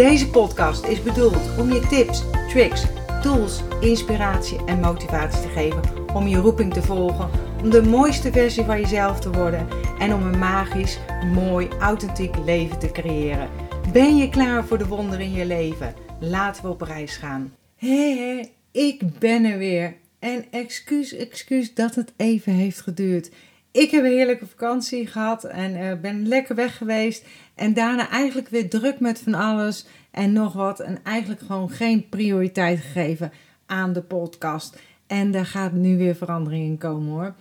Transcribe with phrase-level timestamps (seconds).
[0.00, 2.84] Deze podcast is bedoeld om je tips, tricks,
[3.22, 5.82] tools, inspiratie en motivatie te geven
[6.14, 7.30] om je roeping te volgen,
[7.62, 10.98] om de mooiste versie van jezelf te worden en om een magisch,
[11.34, 13.48] mooi, authentiek leven te creëren.
[13.92, 15.94] Ben je klaar voor de wonderen in je leven?
[16.20, 17.54] Laten we op reis gaan.
[17.76, 18.48] Hé, hé,
[18.80, 19.96] ik ben er weer.
[20.18, 23.30] En excuus, excuus dat het even heeft geduurd.
[23.72, 27.26] Ik heb een heerlijke vakantie gehad en uh, ben lekker weg geweest.
[27.54, 30.80] En daarna eigenlijk weer druk met van alles en nog wat.
[30.80, 33.32] En eigenlijk gewoon geen prioriteit gegeven
[33.66, 34.78] aan de podcast.
[35.06, 37.34] En daar gaat nu weer verandering in komen hoor.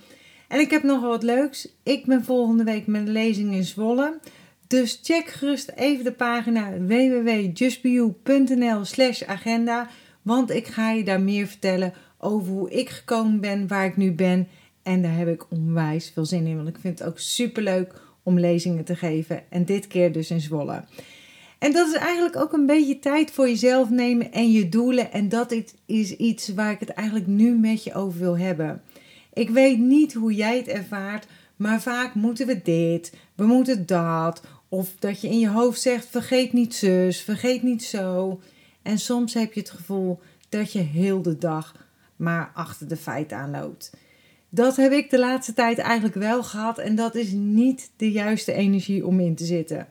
[0.48, 1.68] En ik heb nog wat leuks.
[1.84, 4.20] Ik ben volgende week met een lezing in Zwolle.
[4.68, 9.88] Dus check gerust even de pagina www.justbeyou.nl slash agenda.
[10.22, 14.12] Want ik ga je daar meer vertellen over hoe ik gekomen ben, waar ik nu
[14.12, 14.48] ben.
[14.84, 16.56] En daar heb ik onwijs veel zin in.
[16.56, 19.52] Want ik vind het ook super leuk om lezingen te geven.
[19.52, 20.84] En dit keer dus in Zwolle.
[21.60, 25.12] En dat is eigenlijk ook een beetje tijd voor jezelf nemen en je doelen.
[25.12, 28.82] En dat is iets waar ik het eigenlijk nu met je over wil hebben.
[29.34, 34.42] Ik weet niet hoe jij het ervaart, maar vaak moeten we dit, we moeten dat.
[34.70, 38.40] Of dat je in je hoofd zegt: vergeet niet zus, vergeet niet zo.
[38.82, 40.20] En soms heb je het gevoel
[40.50, 43.92] dat je heel de dag maar achter de feiten aanloopt.
[44.50, 48.54] Dat heb ik de laatste tijd eigenlijk wel gehad en dat is niet de juiste
[48.54, 49.88] energie om in te zitten.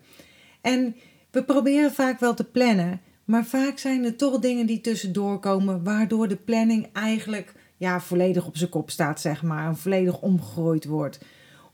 [0.60, 0.96] En
[1.30, 5.84] we proberen vaak wel te plannen, maar vaak zijn er toch dingen die tussendoor komen,
[5.84, 10.84] waardoor de planning eigenlijk ja, volledig op zijn kop staat, zeg maar, en volledig omgegooid
[10.84, 11.18] wordt.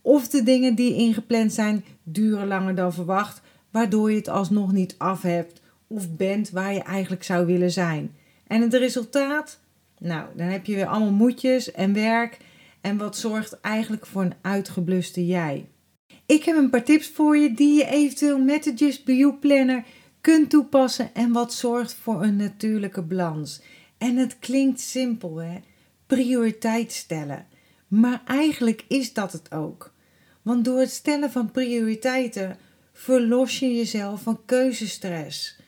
[0.03, 3.41] Of de dingen die ingepland zijn duren langer dan verwacht,
[3.71, 8.15] waardoor je het alsnog niet af hebt of bent waar je eigenlijk zou willen zijn.
[8.47, 9.59] En het resultaat?
[9.99, 12.39] Nou, dan heb je weer allemaal moedjes en werk
[12.85, 15.69] en wat zorgt eigenlijk voor een uitgebluste jij.
[16.27, 19.85] Ik heb een paar tips voor je die je eventueel met de Just Be Planner
[20.21, 23.63] kunt toepassen en wat zorgt voor een natuurlijke balans.
[23.99, 25.59] En het klinkt simpel, hè?
[26.07, 27.47] Prioriteit stellen.
[27.89, 29.93] Maar eigenlijk is dat het ook.
[30.43, 32.57] Want door het stellen van prioriteiten
[32.93, 35.59] verlos je jezelf van keuzestress.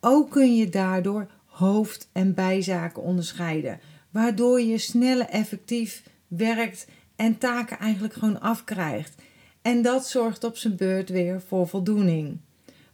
[0.00, 6.86] Ook kun je daardoor hoofd- en bijzaken onderscheiden, waardoor je sneller effectief werkt
[7.16, 9.22] en taken eigenlijk gewoon afkrijgt.
[9.62, 12.38] En dat zorgt op zijn beurt weer voor voldoening.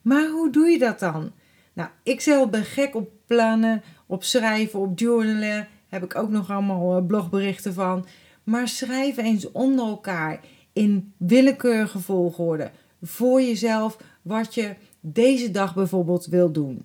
[0.02, 1.32] Maar hoe doe je dat dan?
[1.72, 5.68] Nou, ik zelf ben gek op plannen, op schrijven, op journalen.
[5.88, 8.06] Heb ik ook nog allemaal eh, blogberichten van.
[8.44, 10.40] Maar schrijf eens onder elkaar
[10.72, 12.70] in willekeurige volgorde
[13.02, 16.84] voor jezelf wat je deze dag bijvoorbeeld wil doen.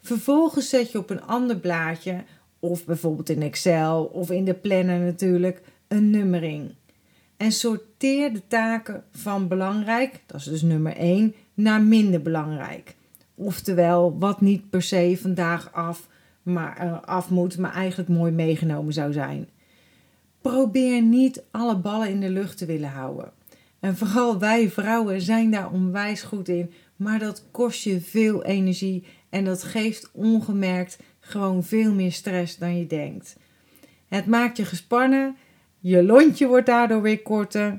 [0.00, 2.24] Vervolgens zet je op een ander blaadje,
[2.58, 6.74] of bijvoorbeeld in Excel of in de planner natuurlijk, een nummering.
[7.36, 12.94] En sorteer de taken van belangrijk, dat is dus nummer 1, naar minder belangrijk.
[13.34, 16.08] Oftewel, wat niet per se vandaag af,
[16.42, 19.48] maar, uh, af moet, maar eigenlijk mooi meegenomen zou zijn.
[20.40, 23.32] Probeer niet alle ballen in de lucht te willen houden.
[23.80, 29.04] En vooral wij vrouwen zijn daar onwijs goed in, maar dat kost je veel energie
[29.28, 33.36] en dat geeft ongemerkt gewoon veel meer stress dan je denkt.
[34.08, 35.36] Het maakt je gespannen
[35.82, 37.78] je lontje wordt daardoor weer korter.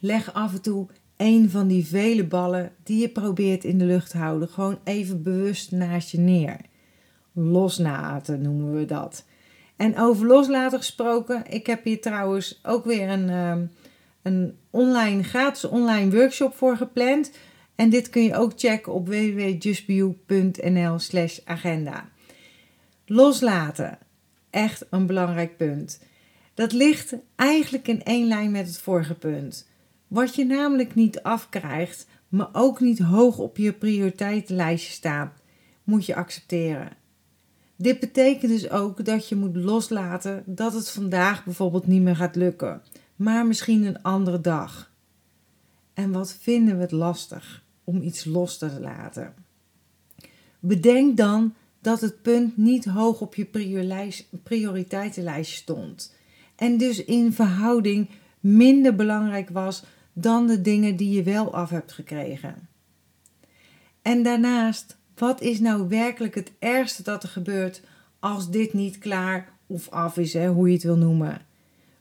[0.00, 0.86] Leg af en toe
[1.16, 5.22] een van die vele ballen die je probeert in de lucht te houden gewoon even
[5.22, 6.56] bewust naast je neer.
[7.32, 9.24] Loslaten noemen we dat.
[9.76, 13.66] En over loslaten gesproken, ik heb hier trouwens ook weer een, ehm,
[14.22, 17.30] een online, gratis online workshop voor gepland.
[17.74, 22.08] En dit kun je ook checken op www.justbeyou.nl slash agenda.
[23.06, 23.98] Loslaten,
[24.50, 26.00] echt een belangrijk punt.
[26.54, 29.68] Dat ligt eigenlijk in één lijn met het vorige punt.
[30.08, 35.32] Wat je namelijk niet afkrijgt, maar ook niet hoog op je prioriteitenlijstje staat,
[35.84, 36.90] moet je accepteren.
[37.76, 42.36] Dit betekent dus ook dat je moet loslaten dat het vandaag bijvoorbeeld niet meer gaat
[42.36, 42.82] lukken,
[43.16, 44.92] maar misschien een andere dag.
[45.94, 49.34] En wat vinden we het lastig om iets los te laten?
[50.60, 53.48] Bedenk dan dat het punt niet hoog op je
[54.42, 56.14] prioriteitenlijstje stond
[56.56, 58.08] en dus in verhouding
[58.40, 62.68] minder belangrijk was dan de dingen die je wel af hebt gekregen.
[64.02, 67.82] En daarnaast Wat is nou werkelijk het ergste dat er gebeurt
[68.18, 71.40] als dit niet klaar of af is, hè, hoe je het wil noemen?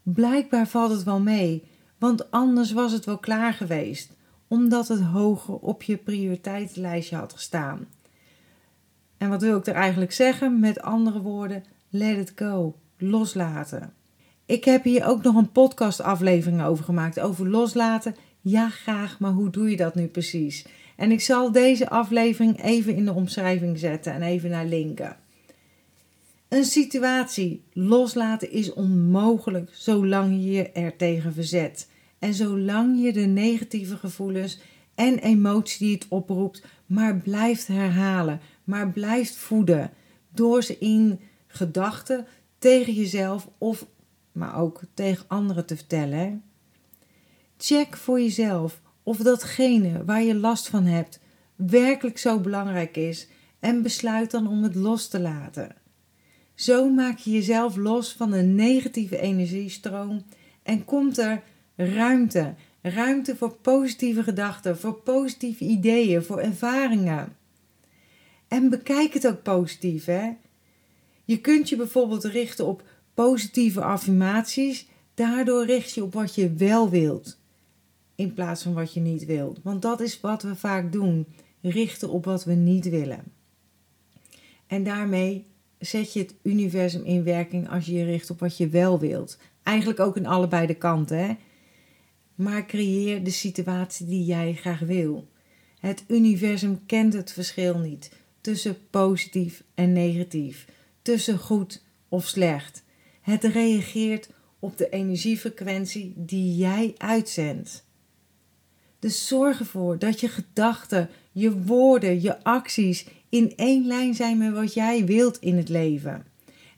[0.04, 1.64] Blijkbaar valt het wel mee,
[1.98, 4.12] want anders was het wel klaar geweest,
[4.48, 7.88] omdat het hoger op je prioriteitslijstje had gestaan.
[9.18, 10.60] En wat wil ik er eigenlijk zeggen?
[10.60, 13.94] Met andere woorden, let it go, loslaten.
[14.46, 18.16] Ik heb hier ook nog een podcastaflevering over gemaakt, over loslaten.
[18.42, 20.66] Ja, graag, maar hoe doe je dat nu precies?
[20.96, 25.18] En ik zal deze aflevering even in de omschrijving zetten en even naar linken.
[26.48, 31.90] Een situatie loslaten is onmogelijk zolang je er tegen verzet.
[32.20, 34.60] En zolang je de negatieve gevoelens
[34.96, 39.92] en emotie die het oproept, maar blijft herhalen, maar blijft voeden.
[40.34, 42.28] Door ze in gedachten
[42.60, 43.86] tegen jezelf of
[44.34, 46.44] maar ook tegen anderen te vertellen.
[47.58, 51.20] Check voor jezelf of datgene waar je last van hebt
[51.56, 53.28] werkelijk zo belangrijk is
[53.60, 55.76] en besluit dan om het los te laten.
[56.56, 60.24] Zo maak je jezelf los van een negatieve energiestroom
[60.64, 61.44] en komt er
[61.76, 62.54] ruimte.
[62.82, 67.36] Ruimte voor positieve gedachten, voor positieve ideeën, voor ervaringen.
[68.48, 70.32] En bekijk het ook positief, hè?
[71.26, 74.88] Je kunt je bijvoorbeeld richten op positieve affirmaties.
[75.14, 77.40] Daardoor richt je op wat je wel wilt,
[78.16, 79.60] in plaats van wat je niet wilt.
[79.64, 81.28] Want dat is wat we vaak doen:
[81.62, 83.24] richten op wat we niet willen.
[84.68, 85.46] En daarmee
[85.80, 89.38] zet je het universum in werking als je je richt op wat je wel wilt.
[89.64, 91.36] Eigenlijk ook in allebei de kanten, hè?
[92.36, 95.28] Maar creëer de situatie die jij graag wil.
[95.80, 98.12] Het universum kent het verschil niet
[98.42, 100.68] tussen positief en negatief,
[101.02, 102.83] tussen goed of slecht.
[103.24, 104.30] Het reageert
[104.60, 107.86] op de energiefrequentie die jij uitzendt.
[109.00, 114.54] Dus zorg ervoor dat je gedachten, je woorden, je acties in één lijn zijn met
[114.54, 116.26] wat jij wilt in het leven.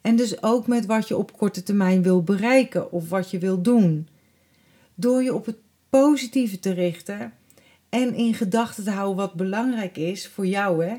[0.02, 3.62] En dus ook met wat je op korte termijn wil bereiken of wat je wil
[3.62, 4.08] doen.
[4.96, 5.58] Door je op het
[5.90, 7.34] positieve te richten
[7.90, 10.96] en in gedachten te houden wat belangrijk is voor jou, hè,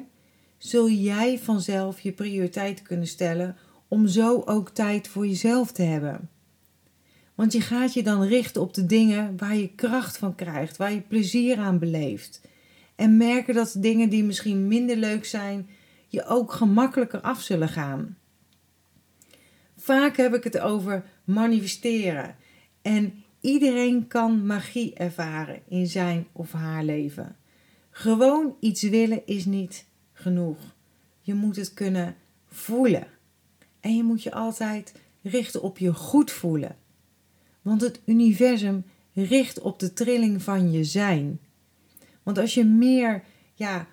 [0.59, 3.57] zul jij vanzelf je prioriteit kunnen stellen
[3.89, 6.29] om zo ook tijd voor jezelf te hebben.
[7.35, 10.93] Want je gaat je dan richten op de dingen waar je kracht van krijgt, waar
[10.93, 12.41] je plezier aan beleeft.
[12.95, 15.69] En merken dat de dingen die misschien minder leuk zijn,
[16.09, 18.17] je ook gemakkelijker af zullen gaan.
[19.77, 22.37] Vaak heb ik het over manifesteren.
[22.83, 27.37] En iedereen kan magie ervaren in zijn of haar leven.
[27.91, 30.59] Gewoon iets willen is niet genoeg.
[31.21, 32.17] Je moet het kunnen
[32.47, 33.07] voelen.
[33.87, 34.93] En je moet je altijd
[35.23, 36.77] richten op je goed voelen.
[37.63, 41.41] Want het universum richt op de trilling van je zijn.
[42.23, 43.23] Want als je meer
[43.55, 43.87] ja,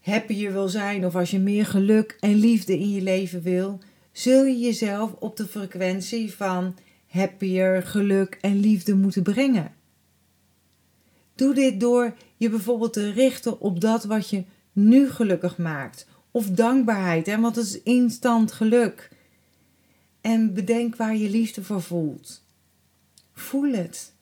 [0.00, 3.78] happier wil zijn of als je meer geluk en liefde in je leven wil,
[4.12, 6.74] zul je jezelf op de frequentie van
[7.06, 9.74] happier, geluk en liefde moeten brengen.
[11.34, 16.06] Doe dit door je bijvoorbeeld te richten op dat wat je nu gelukkig maakt.
[16.32, 19.10] Of dankbaarheid, hè, want het is instant geluk.
[20.20, 22.44] En bedenk waar je liefde voor voelt.
[23.32, 24.12] Voel het.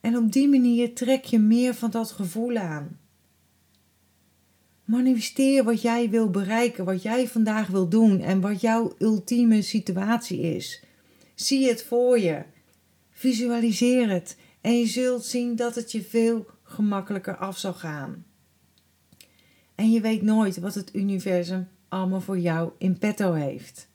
[0.00, 2.98] En op die manier trek je meer van dat gevoel aan.
[4.84, 10.40] Manifesteer wat jij wil bereiken, wat jij vandaag wil doen en wat jouw ultieme situatie
[10.40, 10.82] is.
[11.34, 12.42] Zie het voor je.
[13.10, 18.24] Visualiseer het en je zult zien dat het je veel gemakkelijker af zal gaan.
[19.76, 23.88] En je weet nooit wat het universum allemaal voor jou in petto heeft.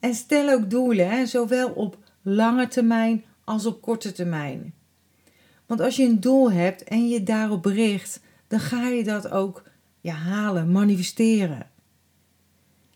[0.00, 4.74] En stel ook doelen, hè, zowel op lange termijn als op korte termijn.
[5.66, 9.62] Want als je een doel hebt en je daarop richt, dan ga je dat ook
[10.00, 11.70] ja, halen, manifesteren.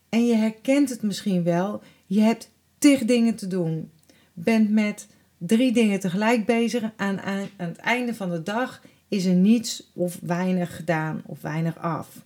[0.09, 3.91] En je herkent het misschien wel, je hebt tig dingen te doen.
[4.33, 5.09] Bent met
[5.39, 6.83] drie dingen tegelijk bezig.
[6.97, 11.41] Aan, aan, aan het einde van de dag is er niets of weinig gedaan of
[11.41, 12.25] weinig af.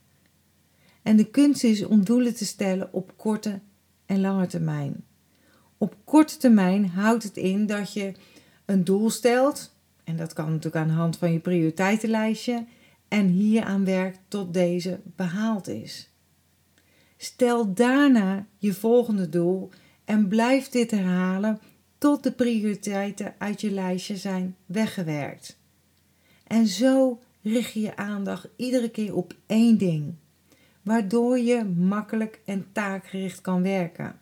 [1.03, 3.61] En de kunst is om doelen te stellen op korte
[4.07, 5.05] en lange termijn.
[5.79, 8.13] Op korte termijn houdt het in dat je
[8.65, 12.67] een doel stelt, en dat kan natuurlijk aan de hand van je prioriteitenlijstje,
[13.09, 16.11] en hieraan werkt tot deze behaald is.
[17.17, 19.71] Stel daarna je volgende doel
[20.05, 21.61] en blijf dit herhalen
[21.99, 25.60] tot de prioriteiten uit je lijstje zijn weggewerkt.
[26.51, 30.15] En zo richt je je aandacht iedere keer op één ding,
[30.83, 34.19] waardoor je makkelijk en taakgericht kan werken.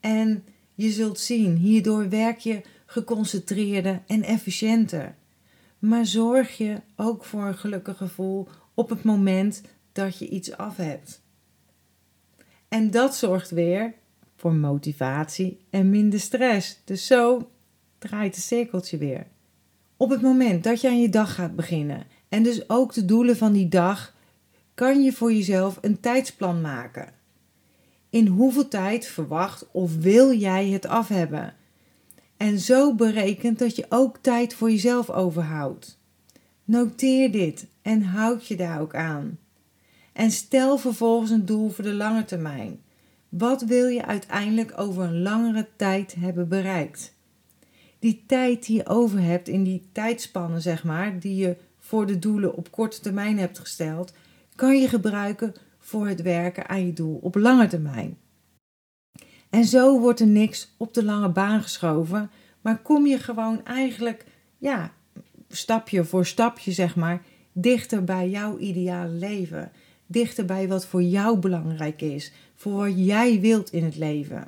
[0.00, 0.44] En
[0.74, 5.14] je zult zien, hierdoor werk je geconcentreerder en efficiënter.
[5.78, 10.76] maar zorg je ook voor een gelukkig gevoel op het moment dat je iets af
[10.76, 11.22] hebt.
[12.68, 13.94] En dat zorgt weer
[14.36, 16.80] voor motivatie en minder stress.
[16.84, 17.50] Dus zo
[17.98, 19.26] draait het cirkeltje weer.
[19.96, 23.36] Op het moment dat je aan je dag gaat beginnen en dus ook de doelen
[23.36, 24.14] van die dag,
[24.74, 27.12] kan je voor jezelf een tijdsplan maken.
[28.10, 31.54] In hoeveel tijd verwacht of wil jij het af hebben?
[32.36, 35.98] En zo berekent dat je ook tijd voor jezelf overhoudt.
[36.64, 39.38] Noteer dit en houd je daar ook aan.
[40.12, 42.80] En stel vervolgens een doel voor de lange termijn.
[43.28, 47.15] Wat wil je uiteindelijk over een langere tijd hebben bereikt?
[48.06, 52.18] Die tijd die je over hebt in die tijdspannen, zeg maar, die je voor de
[52.18, 54.12] doelen op korte termijn hebt gesteld,
[54.54, 58.18] kan je gebruiken voor het werken aan je doel op lange termijn.
[59.50, 64.24] En zo wordt er niks op de lange baan geschoven, maar kom je gewoon eigenlijk,
[64.58, 64.92] ja,
[65.48, 67.22] stapje voor stapje, zeg maar,
[67.52, 69.72] dichter bij jouw ideale leven.
[70.06, 74.46] Dichter bij wat voor jou belangrijk is, voor wat jij wilt in het leven.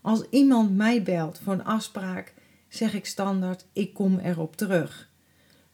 [0.00, 2.34] Als iemand mij belt voor een afspraak,
[2.74, 5.10] zeg ik standaard: ik kom erop terug.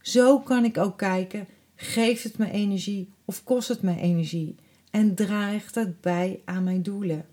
[0.00, 4.56] Zo kan ik ook kijken: geeft het me energie of kost het me energie?
[4.90, 7.26] En draagt het bij aan mijn doelen?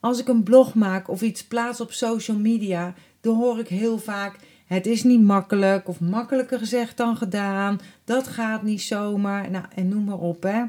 [0.00, 3.98] Als ik een blog maak of iets plaats op social media, dan hoor ik heel
[3.98, 7.80] vaak: het is niet makkelijk of makkelijker gezegd dan gedaan.
[8.04, 9.50] Dat gaat niet zomaar.
[9.50, 10.64] Nou, en noem maar op, hè.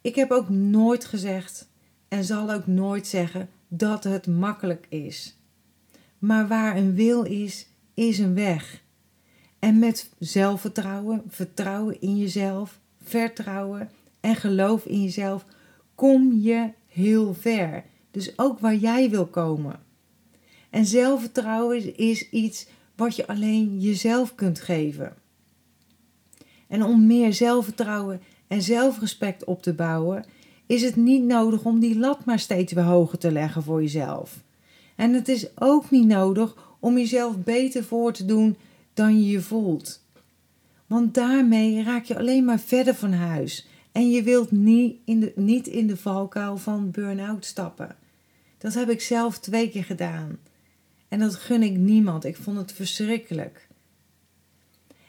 [0.00, 1.68] Ik heb ook nooit gezegd
[2.08, 5.35] en zal ook nooit zeggen dat het makkelijk is.
[6.18, 8.82] Maar waar een wil is, is een weg.
[9.58, 15.44] En met zelfvertrouwen, vertrouwen in jezelf, vertrouwen en geloof in jezelf
[15.94, 17.84] kom je heel ver.
[18.10, 19.80] Dus ook waar jij wil komen.
[20.70, 25.14] En zelfvertrouwen is iets wat je alleen jezelf kunt geven.
[26.68, 30.24] En om meer zelfvertrouwen en zelfrespect op te bouwen,
[30.66, 34.44] is het niet nodig om die lat maar steeds weer hoger te leggen voor jezelf.
[34.96, 38.56] En het is ook niet nodig om jezelf beter voor te doen
[38.94, 40.04] dan je je voelt.
[40.86, 45.32] Want daarmee raak je alleen maar verder van huis en je wilt niet in de,
[45.34, 47.96] niet in de valkuil van burn-out stappen.
[48.58, 50.38] Dat heb ik zelf twee keer gedaan.
[51.08, 52.24] En dat gun ik niemand.
[52.24, 53.68] Ik vond het verschrikkelijk.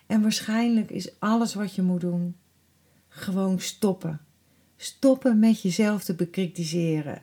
[0.05, 2.35] En waarschijnlijk is alles wat je moet doen
[3.07, 4.19] gewoon stoppen.
[4.77, 7.21] Stoppen met jezelf te bekritiseren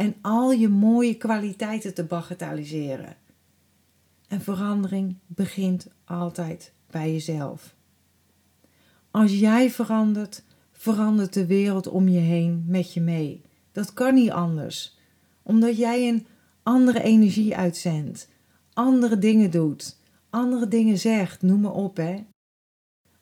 [0.00, 3.16] en al je mooie kwaliteiten te bagatelliseren.
[4.28, 7.74] En verandering begint altijd bij jezelf.
[9.10, 13.42] Als jij verandert, verandert de wereld om je heen met je mee.
[13.72, 14.98] Dat kan niet anders,
[15.42, 16.26] omdat jij een
[16.62, 18.28] andere energie uitzendt,
[18.72, 19.98] andere dingen doet,
[20.30, 22.24] andere dingen zegt, noem maar op hè.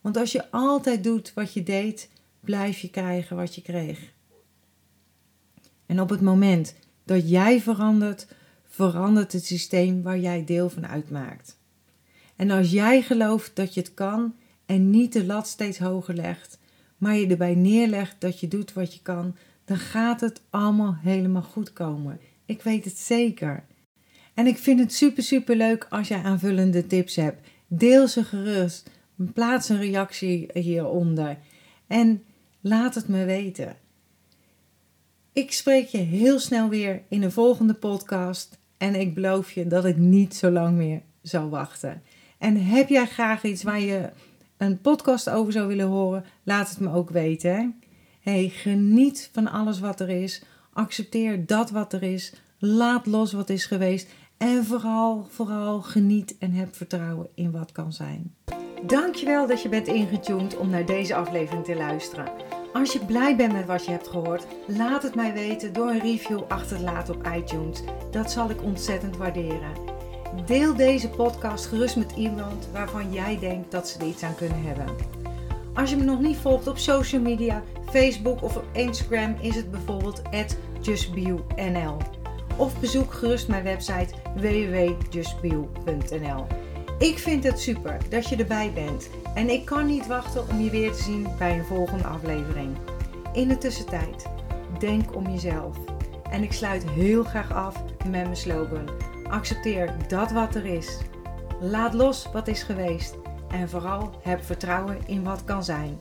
[0.00, 4.16] Want als je altijd doet wat je deed, blijf je krijgen wat je kreeg.
[5.88, 8.26] En op het moment dat jij verandert,
[8.64, 11.56] verandert het systeem waar jij deel van uitmaakt.
[12.36, 14.34] En als jij gelooft dat je het kan
[14.66, 16.58] en niet de lat steeds hoger legt,
[16.96, 21.42] maar je erbij neerlegt dat je doet wat je kan, dan gaat het allemaal helemaal
[21.42, 22.20] goed komen.
[22.46, 23.64] Ik weet het zeker.
[24.34, 27.46] En ik vind het super, super leuk als jij aanvullende tips hebt.
[27.66, 28.90] Deel ze gerust.
[29.32, 31.38] Plaats een reactie hieronder.
[31.86, 32.24] En
[32.60, 33.76] laat het me weten.
[35.32, 38.58] Ik spreek je heel snel weer in een volgende podcast.
[38.76, 42.02] En ik beloof je dat ik niet zo lang meer zal wachten.
[42.38, 44.10] En heb jij graag iets waar je
[44.56, 46.24] een podcast over zou willen horen?
[46.42, 47.80] Laat het me ook weten.
[48.20, 50.42] Hey, geniet van alles wat er is.
[50.72, 52.34] Accepteer dat wat er is.
[52.58, 54.08] Laat los wat is geweest.
[54.36, 58.34] En vooral, vooral geniet en heb vertrouwen in wat kan zijn.
[58.86, 62.32] Dankjewel dat je bent ingetuned om naar deze aflevering te luisteren.
[62.72, 66.00] Als je blij bent met wat je hebt gehoord, laat het mij weten door een
[66.00, 67.82] review achter te laten op iTunes.
[68.10, 69.72] Dat zal ik ontzettend waarderen.
[70.46, 74.62] Deel deze podcast gerust met iemand waarvan jij denkt dat ze er iets aan kunnen
[74.62, 74.86] hebben.
[75.74, 79.70] Als je me nog niet volgt op social media, Facebook of op Instagram, is het
[79.70, 80.22] bijvoorbeeld
[80.80, 81.96] justbio.nl.
[82.56, 86.46] Of bezoek gerust mijn website www.justbio.nl.
[86.98, 89.08] Ik vind het super dat je erbij bent
[89.38, 92.76] en ik kan niet wachten om je weer te zien bij een volgende aflevering.
[93.32, 94.26] In de tussentijd,
[94.78, 95.76] denk om jezelf.
[96.30, 98.88] En ik sluit heel graag af met mijn slogan:
[99.28, 100.98] accepteer dat wat er is.
[101.60, 103.16] Laat los wat is geweest
[103.48, 105.96] en vooral heb vertrouwen in wat kan zijn.